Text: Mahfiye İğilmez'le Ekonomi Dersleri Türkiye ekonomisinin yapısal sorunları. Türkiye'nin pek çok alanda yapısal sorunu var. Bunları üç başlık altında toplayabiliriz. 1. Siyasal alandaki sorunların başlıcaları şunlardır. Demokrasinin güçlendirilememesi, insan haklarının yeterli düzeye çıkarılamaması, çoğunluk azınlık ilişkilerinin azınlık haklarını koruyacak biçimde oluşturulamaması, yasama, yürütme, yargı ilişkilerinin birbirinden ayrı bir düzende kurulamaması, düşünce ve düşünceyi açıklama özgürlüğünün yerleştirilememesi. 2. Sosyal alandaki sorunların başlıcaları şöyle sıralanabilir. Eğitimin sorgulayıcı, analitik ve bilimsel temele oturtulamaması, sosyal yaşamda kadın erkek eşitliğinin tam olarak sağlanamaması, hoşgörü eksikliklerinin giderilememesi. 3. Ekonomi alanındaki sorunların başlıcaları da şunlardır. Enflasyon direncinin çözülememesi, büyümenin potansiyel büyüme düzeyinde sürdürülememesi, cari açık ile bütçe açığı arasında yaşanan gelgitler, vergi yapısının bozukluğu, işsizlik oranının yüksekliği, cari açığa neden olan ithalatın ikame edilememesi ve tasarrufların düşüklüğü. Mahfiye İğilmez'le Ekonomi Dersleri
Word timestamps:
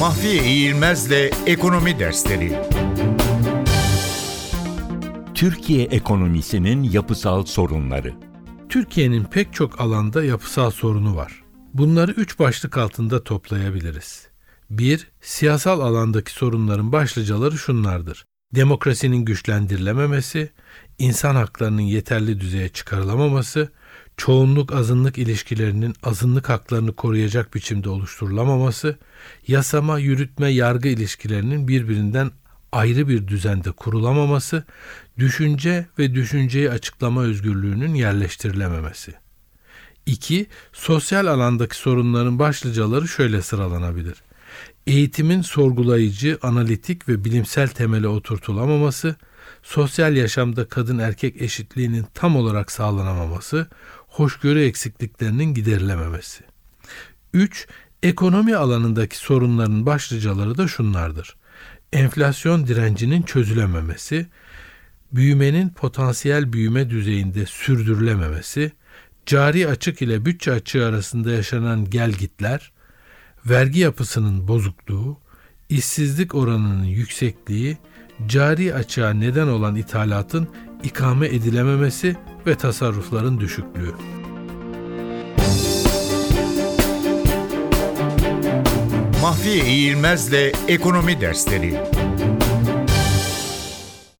Mahfiye 0.00 0.44
İğilmez'le 0.44 1.30
Ekonomi 1.46 1.98
Dersleri 1.98 2.58
Türkiye 5.34 5.84
ekonomisinin 5.84 6.82
yapısal 6.82 7.44
sorunları. 7.44 8.12
Türkiye'nin 8.68 9.24
pek 9.24 9.54
çok 9.54 9.80
alanda 9.80 10.24
yapısal 10.24 10.70
sorunu 10.70 11.16
var. 11.16 11.44
Bunları 11.74 12.12
üç 12.12 12.38
başlık 12.38 12.78
altında 12.78 13.24
toplayabiliriz. 13.24 14.28
1. 14.70 15.10
Siyasal 15.20 15.80
alandaki 15.80 16.32
sorunların 16.32 16.92
başlıcaları 16.92 17.58
şunlardır. 17.58 18.24
Demokrasinin 18.54 19.24
güçlendirilememesi, 19.24 20.50
insan 21.00 21.34
haklarının 21.34 21.82
yeterli 21.82 22.40
düzeye 22.40 22.68
çıkarılamaması, 22.68 23.68
çoğunluk 24.16 24.72
azınlık 24.72 25.18
ilişkilerinin 25.18 25.94
azınlık 26.02 26.48
haklarını 26.48 26.92
koruyacak 26.92 27.54
biçimde 27.54 27.88
oluşturulamaması, 27.88 28.98
yasama, 29.46 29.98
yürütme, 29.98 30.48
yargı 30.48 30.88
ilişkilerinin 30.88 31.68
birbirinden 31.68 32.30
ayrı 32.72 33.08
bir 33.08 33.28
düzende 33.28 33.70
kurulamaması, 33.70 34.64
düşünce 35.18 35.86
ve 35.98 36.14
düşünceyi 36.14 36.70
açıklama 36.70 37.22
özgürlüğünün 37.22 37.94
yerleştirilememesi. 37.94 39.14
2. 40.06 40.46
Sosyal 40.72 41.26
alandaki 41.26 41.76
sorunların 41.76 42.38
başlıcaları 42.38 43.08
şöyle 43.08 43.42
sıralanabilir. 43.42 44.22
Eğitimin 44.86 45.42
sorgulayıcı, 45.42 46.38
analitik 46.42 47.08
ve 47.08 47.24
bilimsel 47.24 47.68
temele 47.68 48.08
oturtulamaması, 48.08 49.16
sosyal 49.62 50.16
yaşamda 50.16 50.68
kadın 50.68 50.98
erkek 50.98 51.42
eşitliğinin 51.42 52.06
tam 52.14 52.36
olarak 52.36 52.72
sağlanamaması, 52.72 53.68
hoşgörü 54.08 54.64
eksikliklerinin 54.64 55.54
giderilememesi. 55.54 56.44
3. 57.34 57.68
Ekonomi 58.02 58.56
alanındaki 58.56 59.16
sorunların 59.16 59.86
başlıcaları 59.86 60.58
da 60.58 60.68
şunlardır. 60.68 61.36
Enflasyon 61.92 62.66
direncinin 62.66 63.22
çözülememesi, 63.22 64.26
büyümenin 65.12 65.68
potansiyel 65.68 66.52
büyüme 66.52 66.90
düzeyinde 66.90 67.46
sürdürülememesi, 67.46 68.72
cari 69.26 69.68
açık 69.68 70.02
ile 70.02 70.24
bütçe 70.24 70.52
açığı 70.52 70.86
arasında 70.86 71.30
yaşanan 71.30 71.90
gelgitler, 71.90 72.72
vergi 73.46 73.80
yapısının 73.80 74.48
bozukluğu, 74.48 75.18
işsizlik 75.68 76.34
oranının 76.34 76.84
yüksekliği, 76.84 77.78
cari 78.26 78.74
açığa 78.74 79.10
neden 79.10 79.46
olan 79.48 79.76
ithalatın 79.76 80.48
ikame 80.82 81.26
edilememesi 81.26 82.16
ve 82.46 82.54
tasarrufların 82.54 83.40
düşüklüğü. 83.40 83.94
Mahfiye 89.22 89.64
İğilmez'le 89.66 90.52
Ekonomi 90.68 91.20
Dersleri 91.20 91.80